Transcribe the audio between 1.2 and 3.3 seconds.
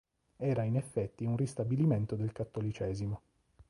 un ristabilimento del cattolicesimo.